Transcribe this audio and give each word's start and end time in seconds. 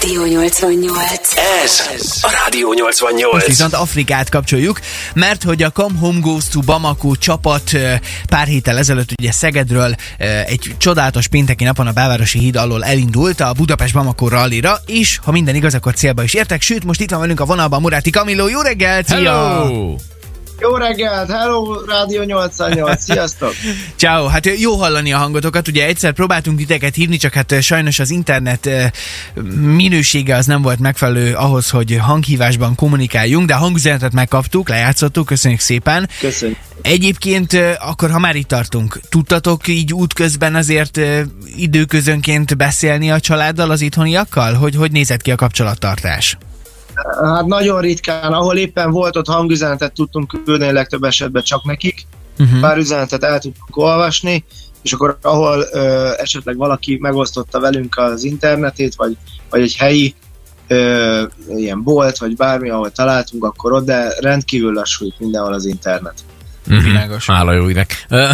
Rádió 0.00 0.24
88. 0.24 1.36
Ez 1.64 1.86
a 2.20 2.30
Rádió 2.44 2.72
88. 2.72 3.46
Viszont 3.46 3.74
Afrikát 3.74 4.28
kapcsoljuk, 4.28 4.80
mert 5.14 5.42
hogy 5.42 5.62
a 5.62 5.70
Come 5.70 5.98
Home 5.98 6.18
Goes 6.20 6.48
to 6.48 6.60
Bamako 6.60 7.16
csapat 7.16 7.70
pár 8.28 8.46
héttel 8.46 8.78
ezelőtt 8.78 9.10
ugye 9.18 9.32
Szegedről 9.32 9.94
egy 10.46 10.74
csodálatos 10.78 11.28
pénteki 11.28 11.64
napon 11.64 11.86
a 11.86 11.92
belvárosi 11.92 12.38
híd 12.38 12.56
alól 12.56 12.84
elindult 12.84 13.40
a 13.40 13.52
Budapest-Bamako 13.52 14.28
rallira, 14.28 14.78
és 14.86 15.18
ha 15.22 15.30
minden 15.30 15.54
igaz, 15.54 15.74
akkor 15.74 15.94
célba 15.94 16.22
is 16.22 16.34
értek, 16.34 16.62
sőt 16.62 16.84
most 16.84 17.00
itt 17.00 17.10
van 17.10 17.20
velünk 17.20 17.40
a 17.40 17.44
vonalban 17.44 17.80
Muráti 17.80 18.10
Kamilló, 18.10 18.48
jó 18.48 18.60
reggelt, 18.60 19.08
szia! 19.08 19.70
Jó 20.64 20.76
reggelt, 20.76 21.30
hello, 21.30 21.84
Rádió 21.86 22.22
88, 22.22 23.02
sziasztok! 23.02 23.52
Ciao, 23.96 24.26
hát 24.26 24.46
jó 24.58 24.74
hallani 24.74 25.12
a 25.12 25.18
hangotokat, 25.18 25.68
ugye 25.68 25.86
egyszer 25.86 26.12
próbáltunk 26.12 26.58
titeket 26.58 26.94
hívni, 26.94 27.16
csak 27.16 27.32
hát 27.32 27.62
sajnos 27.62 27.98
az 27.98 28.10
internet 28.10 28.70
minősége 29.60 30.36
az 30.36 30.46
nem 30.46 30.62
volt 30.62 30.78
megfelelő 30.78 31.34
ahhoz, 31.34 31.70
hogy 31.70 31.98
hanghívásban 32.00 32.74
kommunikáljunk, 32.74 33.46
de 33.46 33.54
a 33.54 33.58
hangüzenetet 33.58 34.12
megkaptuk, 34.12 34.68
lejátszottuk, 34.68 35.26
köszönjük 35.26 35.60
szépen. 35.60 36.08
Köszönjük. 36.20 36.58
Egyébként 36.82 37.52
akkor, 37.78 38.10
ha 38.10 38.18
már 38.18 38.36
itt 38.36 38.48
tartunk, 38.48 39.00
tudtatok 39.08 39.68
így 39.68 39.92
útközben 39.92 40.54
azért 40.54 41.00
időközönként 41.56 42.56
beszélni 42.56 43.10
a 43.10 43.20
családdal, 43.20 43.70
az 43.70 43.80
itthoniakkal? 43.80 44.54
Hogy 44.54 44.74
hogy 44.74 44.92
nézett 44.92 45.22
ki 45.22 45.30
a 45.30 45.36
kapcsolattartás? 45.36 46.36
Hát 47.22 47.46
nagyon 47.46 47.80
ritkán, 47.80 48.32
ahol 48.32 48.56
éppen 48.56 48.90
volt 48.90 49.16
ott 49.16 49.26
hangüzenetet 49.26 49.92
tudtunk 49.92 50.34
küldeni, 50.44 50.72
legtöbb 50.72 51.04
esetben 51.04 51.42
csak 51.42 51.64
nekik. 51.64 52.06
Uh-huh. 52.38 52.60
Pár 52.60 52.78
üzenetet 52.78 53.24
el 53.24 53.38
tudtunk 53.38 53.76
olvasni, 53.76 54.44
és 54.82 54.92
akkor 54.92 55.18
ahol 55.22 55.64
ö, 55.72 56.10
esetleg 56.16 56.56
valaki 56.56 56.98
megosztotta 57.00 57.60
velünk 57.60 57.96
az 57.96 58.24
internetét, 58.24 58.94
vagy, 58.94 59.16
vagy 59.50 59.60
egy 59.60 59.76
helyi 59.76 60.14
ö, 60.66 61.22
ilyen 61.48 61.82
bolt, 61.82 62.18
vagy 62.18 62.36
bármi, 62.36 62.70
ahol 62.70 62.90
találtunk, 62.90 63.44
akkor 63.44 63.72
ott, 63.72 63.84
de 63.84 64.14
rendkívül 64.20 64.72
lassú 64.72 65.06
itt 65.06 65.18
mindenhol 65.18 65.52
az 65.52 65.64
internet. 65.64 66.14
Világos. 66.66 67.26
Hála 67.26 67.52
jó 67.52 67.68
égnek. 67.68 68.06
Ö, 68.08 68.30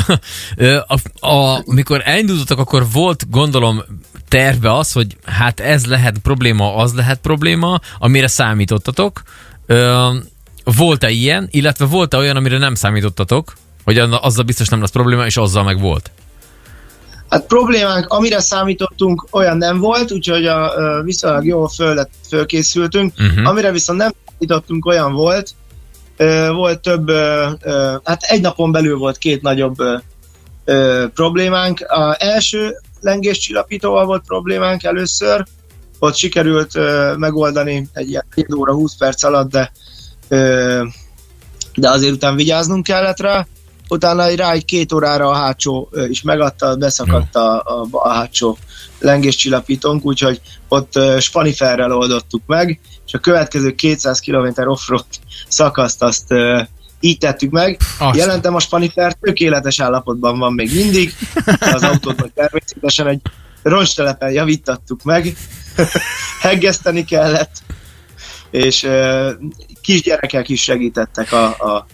ö, 0.57 0.79
a, 0.87 1.27
a, 1.27 1.63
mikor 1.67 2.03
elindultatok, 2.05 2.59
akkor 2.59 2.87
volt, 2.93 3.31
gondolom, 3.31 3.83
terve 4.31 4.73
az, 4.73 4.93
hogy 4.93 5.17
hát 5.25 5.61
ez 5.61 5.87
lehet 5.87 6.19
probléma, 6.19 6.77
az 6.77 6.95
lehet 6.95 7.19
probléma, 7.21 7.81
amire 7.99 8.27
számítottatok. 8.27 9.23
Ö, 9.67 10.09
volt-e 10.65 11.11
ilyen, 11.11 11.49
illetve 11.51 11.85
volt-e 11.85 12.17
olyan, 12.17 12.37
amire 12.37 12.59
nem 12.59 12.75
számítottatok, 12.75 13.57
hogy 13.85 13.99
azzal 13.99 14.45
biztos 14.45 14.69
nem 14.69 14.81
lesz 14.81 14.91
probléma, 14.91 15.27
és 15.27 15.37
azzal 15.37 15.65
meg 15.65 15.81
volt? 15.81 16.11
Hát 17.29 17.47
problémánk, 17.47 18.07
amire 18.07 18.41
számítottunk, 18.41 19.27
olyan 19.31 19.57
nem 19.57 19.79
volt, 19.79 20.13
úgyhogy 20.13 20.47
a, 20.47 20.73
ö, 20.77 21.03
viszonylag 21.05 21.45
jól 21.45 21.69
föl 21.69 21.95
lett, 21.95 22.11
fölkészültünk. 22.29 23.13
Mhm. 23.19 23.47
Amire 23.47 23.71
viszont 23.71 23.99
nem 23.99 24.11
számítottunk, 24.29 24.87
olyan 24.87 25.13
volt, 25.13 25.55
volt 26.53 26.81
több, 26.81 27.11
hát 28.05 28.23
egy 28.23 28.41
napon 28.41 28.73
belül 28.73 28.97
volt 28.99 29.19
két 29.19 29.43
nagyobb 29.43 29.77
problémánk. 31.15 31.81
A 31.81 32.17
első 32.19 32.75
lengéscsillapítóval 33.01 34.07
volt 34.07 34.25
problémánk 34.27 34.83
először, 34.83 35.45
ott 35.99 36.15
sikerült 36.15 36.77
ö, 36.77 37.15
megoldani 37.17 37.89
egy 37.93 38.09
ilyen 38.09 38.27
7 38.35 38.55
óra 38.55 38.73
20 38.73 38.97
perc 38.97 39.23
alatt, 39.23 39.51
de, 39.51 39.73
ö, 40.29 40.85
de 41.75 41.91
azért 41.91 42.13
után 42.13 42.37
vigyáznunk 42.37 42.85
kellett 42.85 43.21
rá. 43.21 43.47
Utána 43.89 44.35
rá 44.35 44.53
egy 44.53 44.65
két 44.65 44.93
órára 44.93 45.29
a 45.29 45.35
hátsó 45.35 45.89
ö, 45.91 46.07
is 46.07 46.23
megadta, 46.23 46.77
beszakadt 46.77 47.37
a, 47.37 47.55
a, 47.59 47.87
a 47.91 48.09
hátsó 48.09 48.59
lengéscsillapítónk, 48.99 50.05
úgyhogy 50.05 50.41
ott 50.69 50.97
ö, 50.97 51.17
spaniferrel 51.21 51.93
oldottuk 51.93 52.43
meg, 52.47 52.81
és 53.07 53.15
a 53.15 53.19
következő 53.19 53.75
200 53.75 54.21
km 54.21 54.69
offroad 54.69 55.05
szakaszt 55.49 56.03
azt 56.03 56.31
ö, 56.31 56.61
így 57.01 57.19
tettük 57.19 57.51
meg. 57.51 57.79
Azt. 57.99 58.19
Jelentem 58.19 58.55
a 58.55 58.61
spanifer, 58.61 59.13
tökéletes 59.13 59.81
állapotban 59.81 60.39
van 60.39 60.53
még 60.53 60.75
mindig, 60.75 61.15
az 61.61 61.83
autót 61.83 62.21
meg 62.21 62.31
természetesen 62.35 63.07
egy 63.07 63.21
roncstelepen 63.63 64.31
javítattuk 64.31 65.03
meg, 65.03 65.37
heggeszteni 66.41 67.05
kellett, 67.05 67.63
és 68.51 68.83
ö, 68.83 69.31
kisgyerekek 69.81 70.49
is 70.49 70.63
segítettek 70.63 71.33
a, 71.33 71.45
a 71.47 71.87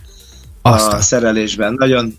a- 0.62 1.00
szerelésben. 1.00 1.74
Nagyon 1.78 2.18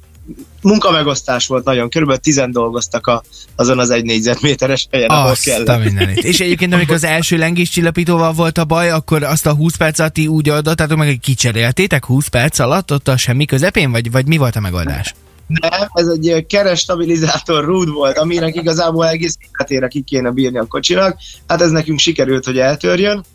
munkamegosztás 0.62 1.48
volt, 1.48 1.66
nagyon 1.66 1.90
körülbelül 1.90 2.22
tizen 2.22 2.52
dolgoztak 2.52 3.08
a, 3.08 3.24
azon 3.56 3.80
az 3.80 3.90
egy 3.90 4.04
négyzetméteres 4.04 4.88
helyen, 4.92 5.10
ahol 5.10 5.32
a 5.32 5.36
kellett. 5.44 5.84
mindenit. 5.84 6.24
És 6.32 6.40
egyébként, 6.40 6.74
amikor 6.74 6.96
az 6.96 7.04
első 7.04 7.38
lengés 7.38 7.70
csillapítóval 7.70 8.34
volt 8.34 8.58
a 8.58 8.66
baj, 8.66 8.90
akkor 8.92 9.24
azt 9.24 9.46
a 9.46 9.54
20 9.54 9.76
perc 9.76 10.00
alatt 10.00 10.18
úgy 10.18 10.50
adottátok 10.50 10.98
meg, 10.98 11.08
hogy 11.08 11.20
kicseréltétek 11.20 12.06
20 12.06 12.28
perc 12.28 12.60
alatt 12.60 12.92
ott 12.92 13.08
a 13.08 13.18
semmi 13.18 13.46
közepén, 13.46 13.92
vagy, 13.92 14.12
vagy 14.12 14.28
mi 14.28 14.38
volt 14.38 14.56
a 14.56 14.60
megoldás? 14.60 15.14
Nem, 15.48 15.88
ez 15.94 16.08
egy 16.08 16.30
ö, 16.30 16.42
kerestabilizátor 16.42 17.66
rúd 17.66 17.90
volt, 17.90 18.18
aminek 18.18 18.56
igazából 18.56 19.08
egész 19.08 19.38
életére 19.58 19.88
ki 19.88 20.02
kéne 20.02 20.32
bírni 20.32 20.58
a 20.58 20.66
kocsinak. 20.66 21.18
Hát 21.48 21.62
ez 21.62 21.70
nekünk 21.72 22.00
sikerült, 22.00 22.46
hogy 22.46 22.58
eltörjön. 22.58 23.26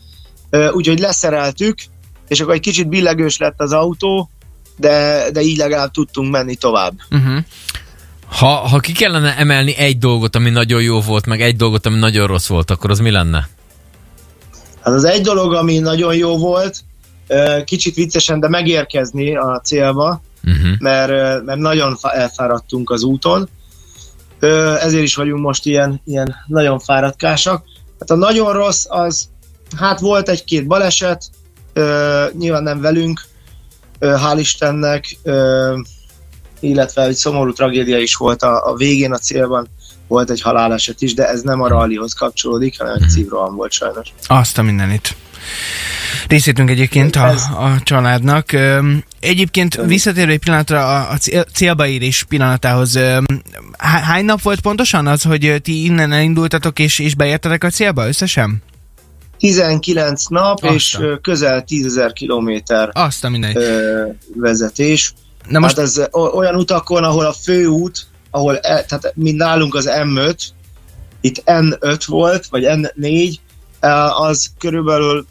Úgyhogy 0.73 0.99
leszereltük, 0.99 1.79
és 2.29 2.41
akkor 2.41 2.55
egy 2.55 2.61
kicsit 2.61 2.89
billegős 2.89 3.37
lett 3.37 3.61
az 3.61 3.73
autó, 3.73 4.31
de, 4.77 5.27
de 5.33 5.41
így 5.41 5.57
legalább 5.57 5.91
tudtunk 5.91 6.31
menni 6.31 6.55
tovább. 6.55 6.93
Uh-huh. 7.11 7.39
Ha, 8.27 8.47
ha 8.47 8.79
ki 8.79 8.93
kellene 8.93 9.37
emelni 9.37 9.77
egy 9.77 9.99
dolgot, 9.99 10.37
ami 10.37 10.51
nagyon 10.51 10.83
jó 10.83 11.01
volt, 11.01 11.27
meg 11.27 11.41
egy 11.41 11.57
dolgot, 11.57 11.87
ami 11.87 11.99
nagyon 11.99 12.27
rossz 12.27 12.47
volt, 12.47 12.71
akkor 12.71 12.91
az 12.91 12.99
mi 12.99 13.11
lenne? 13.11 13.49
Hát 14.81 14.95
az 14.95 15.05
egy 15.05 15.23
dolog, 15.23 15.55
ami 15.55 15.79
nagyon 15.79 16.15
jó 16.15 16.39
volt, 16.39 16.81
kicsit 17.65 17.95
viccesen, 17.95 18.41
de 18.41 18.49
megérkezni 18.49 19.37
a 19.37 19.61
célba, 19.65 20.23
Uh-huh. 20.45 20.79
mert, 20.79 21.45
mert 21.45 21.59
nagyon 21.59 21.97
elfáradtunk 22.03 22.91
az 22.91 23.03
úton. 23.03 23.49
Ezért 24.81 25.03
is 25.03 25.15
vagyunk 25.15 25.43
most 25.43 25.67
ilyen, 25.67 26.01
ilyen 26.05 26.35
nagyon 26.47 26.79
fáradkásak. 26.79 27.65
Hát 28.01 28.11
a 28.11 28.15
nagyon 28.15 28.53
rossz 28.53 28.85
az, 28.89 29.29
hát 29.77 30.01
volt 30.01 30.29
egy-két 30.29 30.67
baleset, 30.67 31.25
nyilván 32.39 32.63
nem 32.63 32.81
velünk, 32.81 33.23
hál' 34.03 34.39
Istennek, 34.39 35.17
illetve 36.61 37.03
egy 37.03 37.15
szomorú 37.15 37.53
tragédia 37.53 37.99
is 37.99 38.15
volt 38.15 38.43
a, 38.43 38.71
a 38.71 38.75
végén 38.75 39.13
a 39.13 39.19
célban, 39.19 39.69
volt 40.07 40.31
egy 40.31 40.41
haláleset 40.41 41.03
is, 41.03 41.15
de 41.15 41.29
ez 41.29 41.43
nem 41.43 41.63
a 41.63 41.69
rallihoz 41.69 42.13
kapcsolódik, 42.13 42.79
hanem 42.79 42.95
egy 42.95 43.09
szívroham 43.09 43.55
volt 43.55 43.73
sajnos. 43.73 44.09
Azt 44.27 44.59
a 44.59 44.63
mindenit. 44.63 45.17
Részítünk 46.29 46.71
egyébként 46.71 47.17
a, 47.17 47.29
a 47.59 47.81
családnak. 47.83 48.53
Egyébként 49.21 49.81
visszatérő 49.87 50.31
egy 50.31 50.39
pillanatra 50.39 50.87
a, 50.87 51.11
a 51.11 51.17
cél- 51.17 51.49
célba 51.53 51.87
érés 51.87 52.25
pillanatához. 52.29 52.99
Hány 53.79 54.25
nap 54.25 54.43
volt 54.43 54.61
pontosan 54.61 55.07
az, 55.07 55.23
hogy 55.23 55.61
ti 55.63 55.85
innen 55.85 56.13
elindultatok 56.13 56.79
és, 56.79 56.99
és 56.99 57.15
beértetek 57.15 57.65
a 57.65 57.71
célba 57.71 58.07
összesen? 58.07 58.63
19 59.43 60.27
nap 60.27 60.55
Aztán. 60.55 60.75
és 60.75 60.99
közel 61.23 61.63
10 61.63 61.87
ezer 61.87 62.13
kilométer 62.13 62.91
Azt 62.93 63.25
a 63.25 63.31
vezetés. 64.35 65.15
Na 65.49 65.59
most 65.59 65.77
Hát 65.77 65.85
ez 65.85 66.03
olyan 66.13 66.55
utakon, 66.55 67.05
ahol 67.05 67.25
a 67.25 67.33
főút, 67.33 68.07
ahol 68.31 68.57
e, 68.57 68.85
tehát 68.85 69.13
mint 69.15 69.37
nálunk 69.37 69.75
az 69.75 69.89
M5, 69.91 70.37
itt 71.21 71.43
N5 71.47 72.01
volt, 72.07 72.47
vagy 72.47 72.65
N4, 72.67 73.35
eh, 73.81 74.21
az 74.21 74.51
körülbelül, 74.59 75.27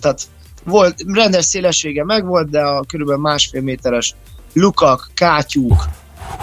tehát 0.00 0.20
volt, 0.64 1.04
rendes 1.06 1.44
szélessége 1.44 2.04
megvolt, 2.04 2.50
de 2.50 2.60
a 2.60 2.84
körülbelül 2.84 3.22
másfél 3.22 3.62
méteres 3.62 4.14
lukak, 4.52 5.10
kátyúk, 5.14 5.84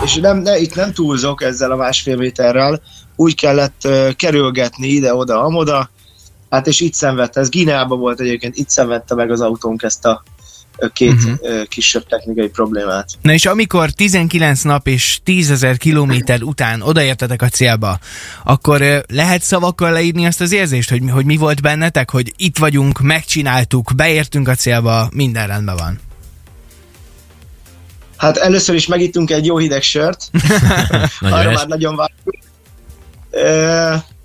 és 0.03 0.15
nem, 0.15 0.37
ne, 0.37 0.57
itt 0.57 0.75
nem 0.75 0.93
túlzok 0.93 1.43
ezzel 1.43 1.71
a 1.71 1.75
másfél 1.75 2.15
méterrel, 2.15 2.81
úgy 3.15 3.35
kellett 3.35 3.81
uh, 3.83 4.11
kerülgetni 4.11 4.87
ide-oda, 4.87 5.43
amoda, 5.43 5.89
hát 6.49 6.67
és 6.67 6.79
itt 6.79 6.93
szenvedte, 6.93 7.39
ez 7.39 7.49
Gineában 7.49 7.99
volt 7.99 8.19
egyébként, 8.19 8.55
itt 8.57 8.69
szenvedte 8.69 9.15
meg 9.15 9.31
az 9.31 9.41
autónk 9.41 9.83
ezt 9.83 10.05
a 10.05 10.23
két 10.93 11.13
uh-huh. 11.13 11.63
kisebb 11.67 12.07
technikai 12.07 12.47
problémát. 12.47 13.09
Na 13.21 13.33
és 13.33 13.45
amikor 13.45 13.89
19 13.89 14.61
nap 14.61 14.87
és 14.87 15.19
10 15.23 15.51
ezer 15.51 15.77
kilométer 15.77 16.41
után 16.41 16.81
odaértetek 16.81 17.41
a 17.41 17.47
célba, 17.47 17.99
akkor 18.43 19.03
lehet 19.07 19.41
szavakkal 19.41 19.91
leírni 19.91 20.25
azt 20.25 20.41
az 20.41 20.51
érzést, 20.51 20.89
hogy, 20.89 21.01
mi- 21.01 21.11
hogy 21.11 21.25
mi 21.25 21.37
volt 21.37 21.61
bennetek, 21.61 22.09
hogy 22.09 22.33
itt 22.37 22.57
vagyunk, 22.57 22.99
megcsináltuk, 22.99 23.91
beértünk 23.95 24.47
a 24.47 24.55
célba, 24.55 25.09
minden 25.13 25.47
rendben 25.47 25.75
van. 25.75 25.99
Hát 28.17 28.37
először 28.37 28.75
is 28.75 28.87
megittunk 28.87 29.31
egy 29.31 29.45
jó 29.45 29.57
hideg 29.57 29.81
sört, 29.81 30.29
arra 31.21 31.51
már 31.51 31.67
nagyon 31.67 31.95
vártunk. 31.95 32.37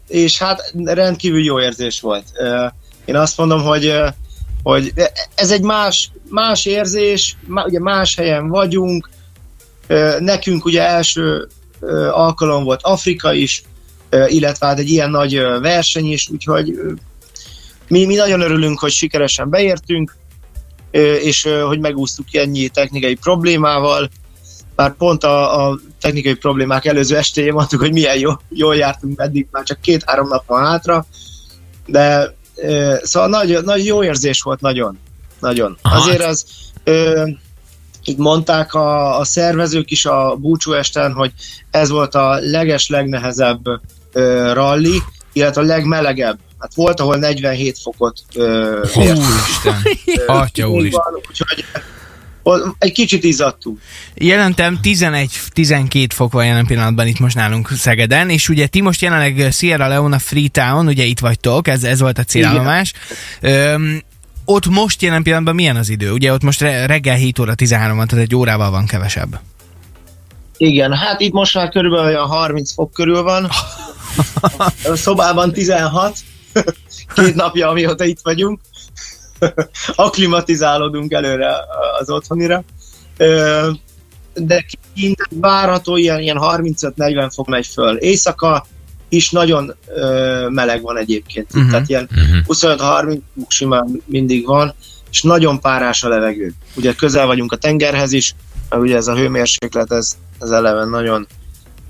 És 0.08 0.38
hát 0.38 0.72
rendkívül 0.84 1.44
jó 1.44 1.60
érzés 1.60 2.00
volt. 2.00 2.24
Én 3.04 3.16
azt 3.16 3.36
mondom, 3.36 3.62
hogy, 3.62 3.94
hogy 4.62 4.92
ez 5.34 5.50
egy 5.50 5.62
más, 5.62 6.10
más 6.28 6.66
érzés, 6.66 7.36
ugye 7.66 7.80
más 7.80 8.16
helyen 8.16 8.48
vagyunk, 8.48 9.10
nekünk 10.18 10.64
ugye 10.64 10.82
első 10.82 11.48
alkalom 12.10 12.64
volt 12.64 12.82
Afrika 12.82 13.32
is, 13.32 13.62
illetve 14.26 14.66
hát 14.66 14.78
egy 14.78 14.90
ilyen 14.90 15.10
nagy 15.10 15.38
verseny 15.60 16.12
is, 16.12 16.28
úgyhogy 16.28 16.74
mi, 17.88 18.04
mi 18.04 18.14
nagyon 18.14 18.40
örülünk, 18.40 18.78
hogy 18.78 18.92
sikeresen 18.92 19.50
beértünk, 19.50 20.16
és 21.20 21.48
hogy 21.66 21.78
megúsztuk 21.78 22.34
ennyi 22.34 22.68
technikai 22.68 23.14
problémával, 23.14 24.10
bár 24.76 24.94
pont 24.94 25.25
a, 25.25 25.69
a 25.69 25.79
technikai 26.00 26.35
problémák 26.35 26.85
előző 26.85 27.17
estéjén 27.17 27.53
mondtuk, 27.53 27.81
hogy 27.81 27.93
milyen 27.93 28.19
jó, 28.19 28.31
jól 28.49 28.76
jártunk 28.76 29.21
eddig, 29.21 29.47
már 29.50 29.62
csak 29.65 29.81
két-három 29.81 30.29
nap 30.29 30.47
van 30.47 30.65
hátra, 30.65 31.06
de 31.87 32.35
ö, 32.56 32.94
szóval 33.03 33.29
nagy, 33.29 33.59
nagy 33.65 33.85
jó 33.85 34.05
érzés 34.05 34.43
volt, 34.43 34.61
nagyon. 34.61 34.99
Nagyon. 35.41 35.79
Aha. 35.82 35.97
Azért 35.97 36.23
az, 36.23 36.47
ö, 36.85 37.26
így 38.05 38.19
mondták 38.19 38.75
a, 38.75 39.19
a 39.19 39.25
szervezők 39.25 39.91
is 39.91 40.05
a 40.05 40.37
búcsúesten, 40.37 41.12
hogy 41.12 41.32
ez 41.71 41.88
volt 41.88 42.15
a 42.15 42.38
leges, 42.41 42.88
legnehezebb 42.88 43.65
ö, 44.12 44.53
ralli, 44.53 45.03
illetve 45.32 45.61
a 45.61 45.65
legmelegebb. 45.65 46.38
Hát 46.59 46.75
volt, 46.75 47.00
ahol 47.00 47.17
47 47.17 47.79
fokot 47.79 48.21
ö, 48.35 48.81
mért. 48.97 49.19
Úristen, 49.19 49.82
atya 50.26 50.69
úristen. 50.69 51.15
Úgyhogy 51.29 51.65
egy 52.79 52.93
kicsit 52.93 53.25
izzadtunk. 53.25 53.81
Jelentem 54.14 54.79
11-12 54.82 56.06
fok 56.08 56.32
van 56.32 56.46
jelen 56.46 56.67
pillanatban 56.67 57.06
itt 57.06 57.19
most 57.19 57.37
nálunk 57.37 57.69
Szegeden, 57.76 58.31
és 58.31 58.49
ugye 58.49 58.67
ti 58.67 58.81
most 58.81 59.02
jelenleg 59.02 59.52
Sierra 59.52 59.87
Leone 59.87 60.19
Freetown, 60.19 60.87
ugye 60.87 61.05
itt 61.05 61.19
vagytok, 61.19 61.69
ez, 61.69 61.85
ez 61.85 62.00
volt 62.00 62.19
a 62.19 62.25
célállomás. 62.25 62.93
Öm, 63.41 64.02
ott 64.44 64.67
most 64.67 65.02
jelen 65.02 65.23
pillanatban 65.23 65.55
milyen 65.55 65.76
az 65.76 65.88
idő? 65.88 66.11
Ugye 66.11 66.32
ott 66.32 66.43
most 66.43 66.61
re- 66.61 66.87
reggel 66.87 67.17
7 67.17 67.38
óra 67.38 67.55
13 67.55 67.96
van, 67.96 68.06
tehát 68.06 68.25
egy 68.25 68.35
órával 68.35 68.70
van 68.70 68.87
kevesebb. 68.87 69.40
Igen, 70.56 70.93
hát 70.93 71.20
itt 71.20 71.32
most 71.32 71.55
már 71.55 71.69
körülbelül 71.69 72.06
olyan 72.06 72.26
30 72.26 72.73
fok 72.73 72.93
körül 72.93 73.23
van. 73.23 73.44
A 74.93 74.97
szobában 74.97 75.52
16. 75.52 76.19
Két 77.14 77.35
napja, 77.35 77.69
amióta 77.69 78.05
itt 78.05 78.20
vagyunk. 78.23 78.61
Aklimatizálódunk 79.94 81.12
előre 81.12 81.56
az 82.00 82.11
otthonira. 82.11 82.64
De 84.35 84.64
kint 84.94 85.29
várható 85.31 85.96
ilyen, 85.96 86.20
ilyen 86.20 86.38
35-40 86.41 87.31
fok 87.35 87.46
megy 87.46 87.67
föl. 87.67 87.96
Éjszaka 87.96 88.67
is 89.08 89.31
nagyon 89.31 89.75
meleg 90.49 90.82
van 90.82 90.96
egyébként. 90.96 91.52
Mhm. 91.52 91.58
Uh-huh. 91.58 91.73
Tehát 91.73 91.88
ilyen 91.88 92.08
Uh-huh. 92.11 92.79
25-30 92.79 93.19
fok 93.38 93.50
simán 93.50 94.02
mindig 94.06 94.46
van, 94.46 94.75
és 95.11 95.23
nagyon 95.23 95.61
párás 95.61 96.02
a 96.02 96.08
levegő. 96.08 96.52
Ugye 96.75 96.93
közel 96.93 97.26
vagyunk 97.26 97.52
a 97.52 97.56
tengerhez 97.56 98.12
is, 98.12 98.35
mert 98.69 98.82
ugye 98.82 98.97
ez 98.97 99.06
a 99.06 99.14
hőmérséklet, 99.14 99.93
ez, 99.93 100.17
ez 100.40 100.50
eleve 100.50 100.85
nagyon 100.85 101.26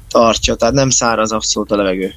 tartja, 0.08 0.54
tehát 0.54 0.74
nem 0.74 0.90
száraz 0.90 1.32
abszolút 1.32 1.70
a 1.70 1.76
levegő. 1.76 2.14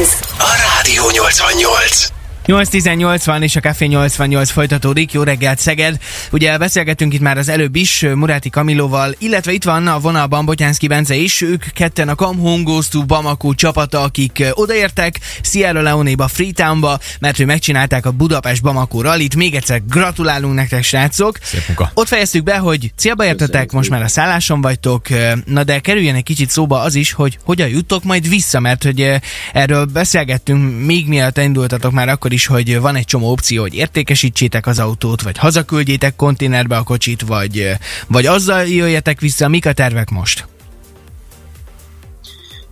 Ez 0.00 0.08
A 0.38 0.52
Rádió 0.74 1.02
88. 1.12 2.19
8 2.50 3.24
van 3.24 3.42
és 3.42 3.56
a 3.56 3.60
Café 3.60 3.86
88 3.86 4.50
folytatódik. 4.50 5.12
Jó 5.12 5.22
reggelt, 5.22 5.58
Szeged! 5.58 5.98
Ugye 6.32 6.58
beszélgettünk 6.58 7.14
itt 7.14 7.20
már 7.20 7.38
az 7.38 7.48
előbb 7.48 7.76
is 7.76 8.06
Muráti 8.14 8.50
Kamilóval, 8.50 9.14
illetve 9.18 9.52
itt 9.52 9.64
van 9.64 9.86
a 9.86 9.98
vonalban 9.98 10.44
Botyánszki 10.44 10.86
Bence 10.86 11.14
is. 11.14 11.40
Ők 11.40 11.64
ketten 11.72 12.08
a 12.08 12.14
Come 12.14 12.40
Home 12.40 12.62
Goes 12.62 12.88
to 12.88 13.04
Bamako 13.04 13.54
csapata, 13.54 14.02
akik 14.02 14.44
odaértek 14.52 15.20
Sierra 15.42 15.80
Leone-ba, 15.80 16.28
Freetownba, 16.28 16.98
mert 17.20 17.36
hogy 17.36 17.46
megcsinálták 17.46 18.06
a 18.06 18.10
Budapest 18.10 18.62
Bamako 18.62 19.00
rallit. 19.02 19.36
Még 19.36 19.54
egyszer 19.54 19.82
gratulálunk 19.88 20.54
nektek, 20.54 20.82
srácok! 20.82 21.38
Szép 21.42 21.66
munka. 21.66 21.90
Ott 21.94 22.08
fejeztük 22.08 22.42
be, 22.42 22.56
hogy 22.56 22.92
célba 22.96 23.24
értetek, 23.24 23.72
most 23.72 23.90
már 23.90 24.02
a 24.02 24.08
szálláson 24.08 24.60
vagytok, 24.60 25.06
na 25.44 25.64
de 25.64 25.78
kerüljen 25.78 26.14
egy 26.14 26.22
kicsit 26.22 26.50
szóba 26.50 26.80
az 26.80 26.94
is, 26.94 27.12
hogy 27.12 27.38
hogyan 27.44 27.68
juttok 27.68 28.04
majd 28.04 28.28
vissza, 28.28 28.60
mert 28.60 28.82
hogy 28.82 29.10
erről 29.52 29.84
beszélgettünk 29.84 30.86
még 30.86 31.08
mielőtt 31.08 31.38
indultatok 31.38 31.92
már 31.92 32.08
akkor 32.08 32.32
is, 32.32 32.39
hogy 32.46 32.80
van 32.80 32.96
egy 32.96 33.04
csomó 33.04 33.30
opció, 33.30 33.62
hogy 33.62 33.74
értékesítsétek 33.74 34.66
az 34.66 34.78
autót, 34.78 35.22
vagy 35.22 35.38
hazaküldjétek 35.38 36.16
konténerbe 36.16 36.76
a 36.76 36.82
kocsit, 36.82 37.22
vagy, 37.22 37.72
vagy 38.06 38.26
azzal 38.26 38.66
jöjjetek 38.66 39.20
vissza, 39.20 39.48
mik 39.48 39.66
a 39.66 39.72
tervek 39.72 40.10
most? 40.10 40.48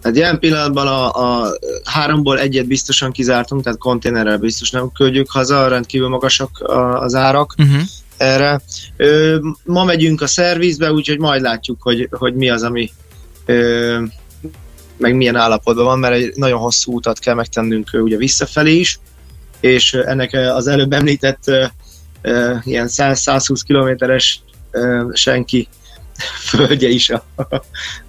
Hát 0.02 0.16
jelen 0.16 0.38
pillanatban 0.38 0.86
a, 0.86 1.12
a 1.12 1.58
háromból 1.84 2.38
egyet 2.38 2.66
biztosan 2.66 3.12
kizártunk, 3.12 3.62
tehát 3.62 3.78
konténerrel 3.78 4.38
biztos 4.38 4.70
nem 4.70 4.92
küldjük 4.92 5.30
haza, 5.30 5.68
rendkívül 5.68 6.08
magasak 6.08 6.50
az 7.00 7.14
árak 7.14 7.54
Uh-huh. 7.58 7.80
erre. 8.16 8.60
Ö, 8.96 9.38
ma 9.64 9.84
megyünk 9.84 10.20
a 10.20 10.26
szervizbe, 10.26 10.92
úgyhogy 10.92 11.18
majd 11.18 11.42
látjuk, 11.42 11.82
hogy, 11.82 12.08
hogy 12.10 12.34
mi 12.34 12.48
az, 12.50 12.62
ami 12.62 12.90
ö, 13.44 14.02
meg 14.96 15.14
milyen 15.14 15.36
állapotban 15.36 15.84
van, 15.84 15.98
mert 15.98 16.14
egy 16.14 16.32
nagyon 16.34 16.58
hosszú 16.58 16.94
utat 16.94 17.18
kell 17.18 17.34
megtennünk 17.34 17.88
ö, 17.92 17.98
ugye 17.98 18.16
visszafelé 18.16 18.74
is, 18.74 18.98
és 19.60 19.92
ennek 19.92 20.32
az 20.32 20.66
előbb 20.66 20.92
említett 20.92 21.44
ilyen 22.62 22.88
100-120 22.88 23.60
kilométeres 23.66 24.40
senki 25.12 25.68
földje 26.48 26.88
is 26.88 27.10
a, 27.10 27.24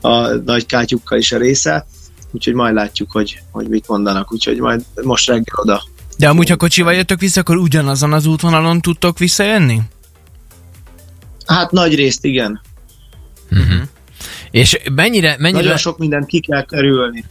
a 0.07 0.27
nagy 0.27 0.65
kátyukkal 0.65 1.17
is 1.17 1.31
a 1.31 1.37
része, 1.37 1.85
úgyhogy 2.31 2.53
majd 2.53 2.73
látjuk, 2.73 3.11
hogy, 3.11 3.41
hogy 3.51 3.67
mit 3.67 3.87
mondanak, 3.87 4.33
úgyhogy 4.33 4.59
majd 4.59 4.85
most 5.03 5.27
reggel 5.27 5.55
oda 5.55 5.83
De 6.17 6.29
amúgy, 6.29 6.49
ha 6.49 6.55
kocsival 6.55 6.93
jöttök 6.93 7.19
vissza, 7.19 7.39
akkor 7.39 7.57
ugyanazon 7.57 8.13
az 8.13 8.25
útvonalon 8.25 8.81
tudtok 8.81 9.17
visszajönni? 9.17 9.81
Hát 11.45 11.71
nagy 11.71 11.95
részt 11.95 12.25
igen. 12.25 12.61
Uh-huh. 13.51 13.81
És 14.51 14.79
mennyire, 14.93 15.35
mennyire... 15.39 15.61
Nagyon 15.61 15.77
sok 15.77 15.97
mindent 15.97 16.25
ki 16.25 16.39
kell 16.39 16.65
kerülni. 16.65 17.25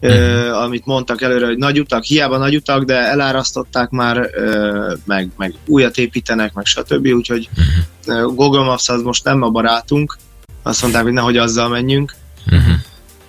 Ö, 0.00 0.50
amit 0.52 0.86
mondtak 0.86 1.22
előre, 1.22 1.46
hogy 1.46 1.56
nagy 1.56 1.80
utak, 1.80 2.04
hiába 2.04 2.38
nagy 2.38 2.56
utak, 2.56 2.84
de 2.84 2.94
elárasztották 2.94 3.90
már, 3.90 4.30
meg, 5.04 5.30
meg 5.36 5.54
újat 5.66 5.98
építenek, 5.98 6.52
meg 6.52 6.64
stb. 6.64 7.06
Úgyhogy 7.06 7.48
ö, 8.06 8.26
Google 8.34 8.64
Maps 8.64 8.88
az 8.88 9.02
most 9.02 9.24
nem 9.24 9.42
a 9.42 9.50
barátunk. 9.50 10.16
Azt 10.62 10.82
mondták, 10.82 11.02
hogy 11.02 11.12
nehogy 11.12 11.36
azzal 11.36 11.68
menjünk. 11.68 12.14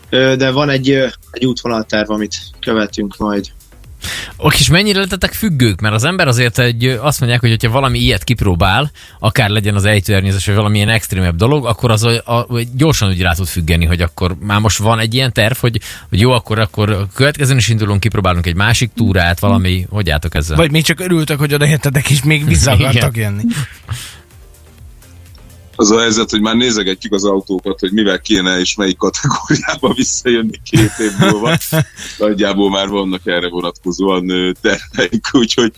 Ö, 0.10 0.36
de 0.38 0.52
van 0.52 0.70
egy, 0.70 0.90
egy 1.32 1.46
útvonalterv, 1.46 2.10
amit 2.10 2.36
követünk 2.60 3.18
majd. 3.18 3.46
Oké, 4.38 4.58
és 4.60 4.70
mennyire 4.70 5.00
lettetek 5.00 5.34
függők? 5.34 5.82
Mert 5.82 5.94
az 5.94 6.04
ember 6.04 6.28
azért 6.28 6.60
egy, 6.60 6.86
azt 6.86 7.20
mondják, 7.20 7.42
hogy 7.42 7.64
ha 7.64 7.72
valami 7.72 8.00
ilyet 8.00 8.24
kipróbál, 8.24 8.92
akár 9.20 9.50
legyen 9.50 9.76
az 9.76 9.86
ejtőernyőzés, 9.86 10.46
vagy 10.46 10.56
valamilyen 10.56 10.90
extrémebb 10.90 11.36
dolog, 11.36 11.66
akkor 11.66 11.92
az 11.92 12.04
a, 12.04 12.10
a, 12.10 12.48
gyorsan 12.76 13.10
úgy 13.10 13.22
rá 13.22 13.34
tud 13.34 13.48
függeni, 13.48 13.86
hogy 13.86 14.02
akkor 14.02 14.36
már 14.40 14.60
most 14.60 14.78
van 14.78 15.00
egy 15.00 15.14
ilyen 15.14 15.34
terv, 15.34 15.58
hogy, 15.58 15.80
hogy 16.10 16.20
jó, 16.20 16.32
akkor, 16.32 16.60
akkor 16.60 16.90
a 16.90 17.08
következőn 17.14 17.58
is 17.58 17.68
indulunk, 17.68 18.00
kipróbálunk 18.00 18.46
egy 18.46 18.56
másik 18.56 18.92
túrát, 18.96 19.40
valami, 19.40 19.86
hogy 19.90 20.10
álltok 20.10 20.36
ezzel? 20.36 20.58
Vagy 20.58 20.72
még 20.72 20.84
csak 20.84 21.00
örültök, 21.00 21.40
hogy 21.40 21.54
odaértetek, 21.54 22.10
és 22.10 22.24
még 22.24 22.46
vissza 22.46 22.72
akartak 22.78 23.18
jönni? 23.18 23.44
Az 25.80 25.92
a 25.92 26.00
helyzet, 26.00 26.30
hogy 26.30 26.42
már 26.42 26.56
nézegetjük 26.56 27.14
az 27.14 27.24
autókat, 27.24 27.80
hogy 27.80 27.92
mivel 27.92 28.20
kéne 28.20 28.60
és 28.60 28.76
melyik 28.76 28.98
kategóriába 28.98 29.94
visszajönni 29.94 30.62
két 30.64 30.92
év 31.00 31.12
múlva. 31.20 31.58
Nagyjából 32.18 32.70
már 32.70 32.88
vannak 32.88 33.26
erre 33.26 33.50
vonatkozóan 33.50 34.30
ö, 34.30 34.52
terveink, 34.62 35.30
úgyhogy 35.32 35.72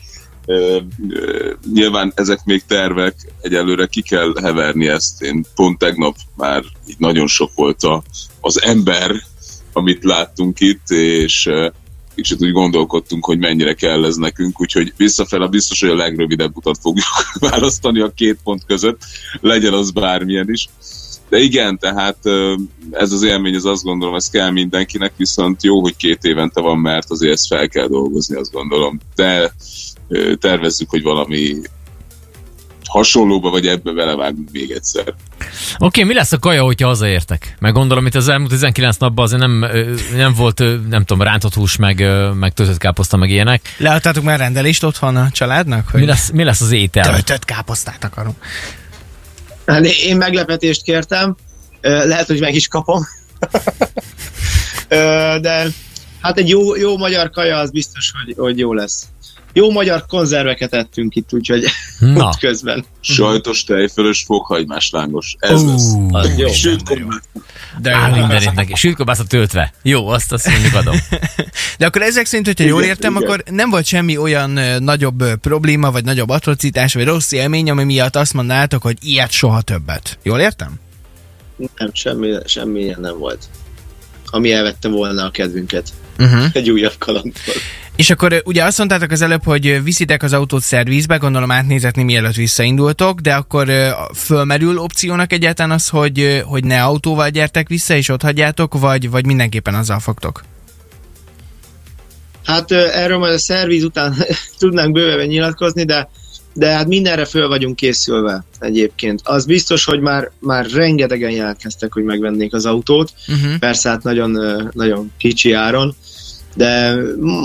ö, 0.46 0.77
ö, 1.10 1.53
nyilván 1.74 2.12
ezek 2.15 2.39
még 2.46 2.63
tervek, 2.68 3.15
egyelőre 3.41 3.86
ki 3.86 4.01
kell 4.01 4.34
heverni 4.41 4.88
ezt. 4.88 5.22
Én 5.22 5.46
pont 5.56 5.77
tegnap 5.77 6.15
már 6.36 6.63
így 6.88 7.00
nagyon 7.00 7.27
sok 7.27 7.51
volt 7.56 7.84
a, 7.84 8.03
az 8.41 8.62
ember, 8.62 9.15
amit 9.74 10.03
láttunk 10.03 10.60
itt, 10.60 10.89
és 10.89 11.46
ö, 11.46 11.68
kicsit 12.22 12.42
úgy 12.42 12.52
gondolkodtunk, 12.52 13.26
hogy 13.26 13.40
mennyire 13.40 13.74
kell 13.74 14.06
ez 14.06 14.16
nekünk, 14.16 14.62
úgyhogy 14.62 14.94
visszafele 14.98 15.48
biztos, 15.48 15.80
hogy 15.80 15.90
a 15.90 15.96
legrövidebb 15.96 16.58
utat 16.58 16.78
fogjuk 16.82 17.06
választani 17.50 18.00
a 18.00 18.12
két 18.16 18.40
pont 18.44 18.66
között, 18.66 19.02
legyen 19.42 19.74
az 19.74 19.92
bármilyen 19.92 20.50
is. 20.52 20.70
De 21.30 21.38
igen, 21.38 21.78
tehát 21.78 22.18
ez 22.92 23.12
az 23.12 23.24
élmény, 23.24 23.56
az 23.56 23.66
azt 23.66 23.84
gondolom, 23.84 24.16
ez 24.16 24.30
kell 24.30 24.50
mindenkinek, 24.50 25.14
viszont 25.18 25.64
jó, 25.64 25.82
hogy 25.82 25.96
két 25.96 26.24
évente 26.24 26.62
van, 26.62 26.78
mert 26.78 27.12
azért 27.12 27.34
ezt 27.34 27.48
fel 27.48 27.68
kell 27.68 27.88
dolgozni, 27.88 28.36
azt 28.36 28.52
gondolom. 28.52 29.00
De 29.16 29.54
tervezzük, 30.40 30.90
hogy 30.90 31.04
valami 31.04 31.56
hasonlóba 32.89 33.50
vagy 33.50 33.67
ebbe 33.67 33.91
belevágunk 33.91 34.50
még 34.51 34.72
egyszer. 34.72 35.13
Oké, 35.77 36.03
mi 36.03 36.13
lesz 36.13 36.31
a 36.31 36.39
kaja, 36.39 36.63
hogyha 36.63 36.88
hazaértek? 36.88 37.55
Meg 37.60 37.74
gondolom, 37.74 38.05
itt 38.05 38.15
az 38.15 38.27
elmúlt 38.27 38.50
19 38.50 38.98
napban 38.98 39.25
azért 39.25 39.41
nem, 39.41 39.65
nem 40.15 40.34
volt, 40.34 40.60
nem 40.89 41.05
tudom, 41.05 41.22
rántott 41.22 41.53
hús, 41.53 41.75
meg, 41.75 42.05
meg 42.34 42.53
töltött 42.53 42.77
káposzta, 42.77 43.17
meg 43.17 43.29
ilyenek. 43.29 43.75
Leadtátok 43.77 44.24
már 44.24 44.39
rendelést 44.39 44.84
otthon 44.84 45.15
a 45.15 45.31
családnak? 45.31 45.88
Hogy 45.88 46.00
Mi 46.00 46.05
lesz, 46.05 46.31
mi 46.31 46.43
lesz 46.43 46.62
az 46.62 46.72
étel? 46.72 47.03
Töltött 47.03 47.46
káposztát 47.46 48.03
akarunk. 48.03 48.36
Hát 49.65 49.86
én 49.86 50.17
meglepetést 50.17 50.84
kértem, 50.84 51.36
lehet, 51.81 52.27
hogy 52.27 52.39
meg 52.39 52.55
is 52.55 52.67
kapom. 52.67 53.03
De 55.41 55.67
hát 56.22 56.38
egy 56.38 56.50
jó, 56.50 56.75
jó 56.75 56.98
magyar 56.98 57.29
kaja 57.29 57.58
az 57.58 57.72
biztos, 57.72 58.12
hogy, 58.25 58.36
hogy 58.38 58.60
jó 58.60 58.74
lesz. 58.74 59.08
Jó 59.53 59.72
magyar 59.72 60.06
konzerveket 60.06 60.74
ettünk 60.74 61.15
itt, 61.15 61.34
úgyhogy 61.34 61.65
Na, 62.00 62.25
ott 62.27 62.38
közben. 62.38 62.86
Sajtos, 63.00 63.63
tejfölös, 63.63 64.24
fokhagymás 64.25 64.89
lángos. 64.89 65.36
Ez 65.39 65.65
lesz. 65.65 65.94
Ú, 65.94 66.15
Az 66.15 66.38
jó. 66.38 66.48
Sőt, 66.48 66.84
De, 67.82 67.91
jó. 67.91 68.15
mindenét 68.15 68.53
neki. 68.53 68.75
Sült 68.75 69.27
töltve. 69.27 69.74
Jó, 69.82 70.08
azt 70.08 70.32
azt 70.32 70.50
mondjuk 70.50 70.74
adom. 70.74 70.96
De 71.77 71.86
akkor 71.86 72.01
ezek 72.01 72.25
szerint, 72.25 72.46
hogyha 72.48 72.65
jól 72.65 72.84
értem, 72.84 73.15
igen. 73.15 73.24
akkor 73.24 73.44
nem 73.51 73.70
volt 73.70 73.86
semmi 73.86 74.18
olyan 74.18 74.50
nagyobb 74.79 75.36
probléma, 75.36 75.91
vagy 75.91 76.03
nagyobb 76.03 76.29
atrocitás, 76.29 76.94
vagy 76.94 77.06
rossz 77.06 77.32
élmény, 77.32 77.70
ami 77.70 77.84
miatt 77.84 78.15
azt 78.15 78.34
mondanátok, 78.34 78.82
hogy 78.82 78.98
ilyet 79.01 79.32
soha 79.32 79.62
többet. 79.62 80.18
Jól 80.24 80.39
értem? 80.39 80.74
Nem, 81.77 81.89
semmi, 81.94 82.36
semmi 82.46 82.79
ilyen 82.79 83.00
nem 83.01 83.18
volt. 83.18 83.46
Ami 84.25 84.51
elvette 84.51 84.88
volna 84.89 85.25
a 85.25 85.32
kedvünket. 85.32 85.89
Uh-huh. 86.20 86.46
Egy 86.54 86.70
újabb 86.70 86.96
kalandból. 86.98 87.54
És 87.96 88.10
akkor 88.10 88.42
ugye 88.46 88.64
azt 88.64 88.78
mondtátok 88.78 89.12
az 89.12 89.22
előbb, 89.22 89.44
hogy 89.44 89.84
viszitek 89.84 90.24
az 90.24 90.34
autót 90.34 90.62
szervizbe, 90.62 91.18
gondolom 91.18 91.52
átnézetni 91.52 92.04
mielőtt 92.04 92.36
visszaindultok, 92.36 93.20
de 93.20 93.34
akkor 93.34 93.68
fölmerül 94.16 94.78
opciónak 94.78 95.34
egyáltalán 95.34 95.72
az, 95.72 95.88
hogy, 95.88 96.44
hogy 96.46 96.64
ne 96.64 96.84
autóval 96.84 97.30
gyertek 97.30 97.68
vissza, 97.68 97.94
és 97.94 98.10
ott 98.10 98.22
hagyjátok, 98.22 98.80
vagy, 98.80 99.10
vagy 99.10 99.26
mindenképpen 99.26 99.76
azzal 99.76 100.00
fogtok? 100.00 100.44
Hát 102.46 102.72
erről 102.72 103.18
majd 103.18 103.34
a 103.34 103.40
szerviz 103.40 103.84
után 103.84 104.16
tudnánk 104.60 104.92
bővebben 104.92 105.28
nyilatkozni, 105.28 105.84
de 105.84 106.10
de 106.53 106.68
hát 106.68 106.88
mindenre 106.88 107.25
föl 107.25 107.48
vagyunk 107.48 107.75
készülve 107.75 108.44
egyébként. 108.60 109.22
Az 109.24 109.46
biztos, 109.46 109.86
hogy 109.86 110.00
már, 110.00 110.32
már 110.39 110.65
rengetegen 110.65 111.32
jelentkeztek, 111.32 111.94
hogy 111.94 112.03
megvennék 112.03 112.53
az 112.53 112.65
autót, 112.65 113.13
Uh-huh. 113.27 113.60
persze 113.60 113.89
hát 113.89 114.03
nagyon, 114.03 114.32
nagyon 114.74 115.12
kicsi 115.18 115.51
áron, 115.51 115.96
de 116.56 116.96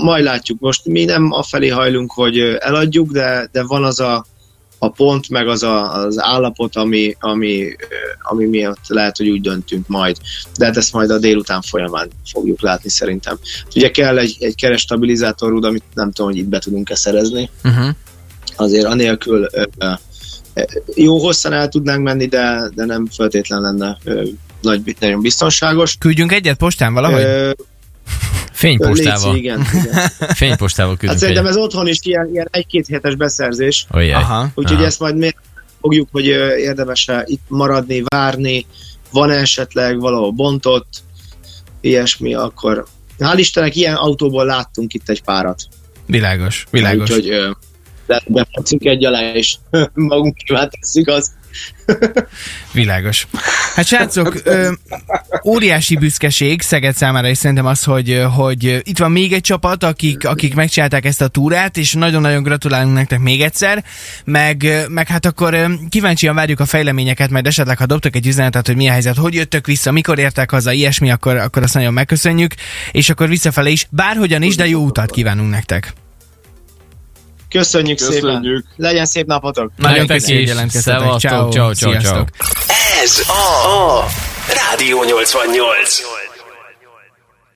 majd 0.03 0.23
látjuk. 0.23 0.59
Most 0.59 0.85
mi 0.85 1.03
nem 1.03 1.31
afelé 1.31 1.67
hajlunk, 1.67 2.11
hogy 2.11 2.39
eladjuk, 2.39 3.11
de, 3.11 3.49
de 3.51 3.63
van 3.63 3.83
az 3.83 3.99
a, 3.99 4.25
a 4.77 4.89
pont, 4.89 5.29
meg 5.29 5.47
az 5.47 5.63
a, 5.63 5.93
az 5.93 6.19
állapot, 6.19 6.75
ami, 6.75 7.15
ami, 7.19 7.75
ami 8.21 8.45
miatt 8.45 8.87
lehet, 8.87 9.17
hogy 9.17 9.29
úgy 9.29 9.41
döntünk 9.41 9.87
majd. 9.87 10.17
De 10.57 10.65
hát 10.65 10.77
ezt 10.77 10.93
majd 10.93 11.09
a 11.09 11.19
délután 11.19 11.61
folyamán 11.61 12.09
fogjuk 12.31 12.61
látni 12.61 12.89
szerintem. 12.89 13.37
Ugye 13.75 13.91
kell 13.91 14.17
egy, 14.17 14.37
egy 14.39 14.55
keres 14.55 14.81
stabilizátor, 14.81 15.65
amit 15.65 15.83
nem 15.93 16.11
tudom, 16.11 16.31
hogy 16.31 16.39
itt 16.39 16.47
be 16.47 16.59
tudunk-e 16.59 16.95
szerezni. 16.95 17.49
Uh-huh. 17.63 17.89
Azért 18.55 18.85
anélkül 18.85 19.49
jó 20.95 21.17
hosszan 21.19 21.53
el 21.53 21.67
tudnánk 21.67 22.03
menni, 22.03 22.25
de, 22.25 22.69
de 22.75 22.85
nem 22.85 23.07
feltétlen 23.15 23.61
lenne 23.61 23.97
nagy, 24.61 24.95
nagyon 24.99 25.21
biztonságos. 25.21 25.95
Küldjünk 25.99 26.31
egyet 26.31 26.57
postán 26.57 26.93
valahogy? 26.93 27.21
Ö, 27.21 27.51
Fénypostával. 28.51 29.33
Léci, 29.33 29.43
igen, 29.43 29.65
igen. 29.73 29.93
Fénypostával 30.41 30.91
Hát 30.91 30.99
küldünk 30.99 31.19
szerintem 31.19 31.45
egyet. 31.45 31.57
ez 31.57 31.63
otthon 31.63 31.87
is 31.87 31.97
ilyen, 32.01 32.29
ilyen 32.33 32.47
egy-két 32.51 32.87
hetes 32.87 33.15
beszerzés, 33.15 33.87
Olyaj. 33.93 34.11
Aha. 34.21 34.47
úgyhogy 34.55 34.77
Aha. 34.77 34.85
ezt 34.85 34.99
majd 34.99 35.15
még 35.15 35.35
fogjuk, 35.81 36.07
hogy 36.11 36.29
ö, 36.29 36.55
érdemes-e 36.55 37.23
itt 37.25 37.43
maradni, 37.47 38.03
várni, 38.05 38.65
van 39.11 39.31
esetleg 39.31 39.99
valahol 39.99 40.31
bontott, 40.31 41.03
ilyesmi, 41.81 42.33
akkor 42.33 42.85
hál' 43.19 43.35
Istennek 43.37 43.75
ilyen 43.75 43.95
autóból 43.95 44.45
láttunk 44.45 44.93
itt 44.93 45.09
egy 45.09 45.23
párat. 45.23 45.61
Világos, 46.05 46.65
világos. 46.71 47.09
Úgyhogy 47.09 47.55
befekszünk 48.27 48.85
egy 48.85 49.05
alá, 49.05 49.33
és 49.33 49.55
magunk 49.93 50.35
kíván 50.35 50.69
tesszük 50.69 51.07
azt. 51.07 51.31
Világos. 52.71 53.27
Hát 53.75 53.85
srácok, 53.85 54.41
ö, 54.43 54.71
óriási 55.45 55.97
büszkeség 55.97 56.61
Szeged 56.61 56.95
számára 56.95 57.27
is 57.27 57.37
szerintem 57.37 57.65
az, 57.65 57.83
hogy, 57.83 58.23
hogy 58.35 58.81
itt 58.83 58.97
van 58.97 59.11
még 59.11 59.33
egy 59.33 59.41
csapat, 59.41 59.83
akik, 59.83 60.27
akik 60.27 60.55
megcsinálták 60.55 61.05
ezt 61.05 61.21
a 61.21 61.27
túrát, 61.27 61.77
és 61.77 61.93
nagyon-nagyon 61.93 62.43
gratulálunk 62.43 62.93
nektek 62.95 63.19
még 63.19 63.41
egyszer, 63.41 63.83
meg, 64.25 64.85
meg 64.89 65.07
hát 65.07 65.25
akkor 65.25 65.77
kíváncsian 65.89 66.35
várjuk 66.35 66.59
a 66.59 66.65
fejleményeket, 66.65 67.29
majd 67.29 67.47
esetleg 67.47 67.77
ha 67.77 67.85
dobtok 67.85 68.15
egy 68.15 68.27
üzenetet, 68.27 68.67
hogy 68.67 68.75
mi 68.75 68.87
a 68.87 68.91
helyzet, 68.91 69.17
hogy 69.17 69.33
jöttök 69.33 69.65
vissza, 69.65 69.91
mikor 69.91 70.19
értek 70.19 70.51
haza, 70.51 70.71
ilyesmi, 70.71 71.11
akkor, 71.11 71.35
akkor 71.37 71.63
azt 71.63 71.73
nagyon 71.73 71.93
megköszönjük, 71.93 72.53
és 72.91 73.09
akkor 73.09 73.27
visszafele 73.27 73.69
is, 73.69 73.87
bárhogyan 73.89 74.41
is, 74.41 74.55
de 74.55 74.67
jó 74.67 74.85
utat 74.85 75.11
kívánunk 75.11 75.49
nektek. 75.49 75.93
Köszönjük, 77.57 77.97
szépen! 77.97 78.21
Köszönjük. 78.21 78.65
Legyen 78.75 79.05
szép 79.05 79.25
napotok! 79.25 79.71
Nagyon 79.77 80.07
köszönjük, 80.07 80.47
jelentkeztetek. 80.47 81.17
Ciao, 81.17 81.49
ciao, 81.49 81.73
ciao, 81.73 81.99
ciao. 81.99 82.23
Ez 83.03 83.21
a, 83.27 83.97
a 83.97 84.05
Rádió 84.53 85.03
88. 85.03 86.24